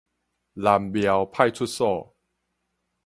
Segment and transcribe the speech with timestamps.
[0.53, 2.15] 南苗派出所